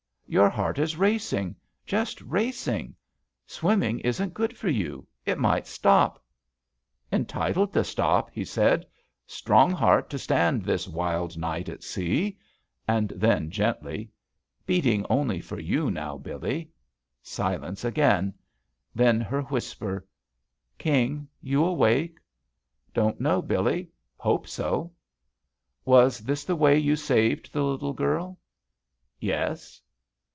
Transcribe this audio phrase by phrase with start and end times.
[0.27, 2.95] "Your heart is racing— ^just racing.
[3.45, 5.05] Swim ming isn't good for you.
[5.25, 6.23] It might stop
[7.11, 8.85] I" "Entitled to stop," he said.
[9.27, 12.37] "Strong heart to ^tand this wild night at sea."
[12.87, 14.09] And then, gently,
[14.65, 16.69] "Beating only for you now, BiUee."
[17.21, 18.33] Silence again.
[18.95, 20.07] Then hei whisper:
[20.77, 22.19] "King, you awake?"
[22.93, 23.89] "Don't know, BiUee.
[24.15, 24.93] Hope so."
[25.83, 28.39] "Was this the way you saved the little girl?"
[29.19, 29.81] "Yes."